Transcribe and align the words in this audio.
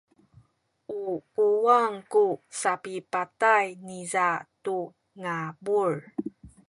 u 1.01 1.05
kuwang 1.33 1.97
ku 2.11 2.25
sapipatay 2.59 3.65
niza 3.85 4.27
tu 4.63 4.77
ngabul. 5.21 5.93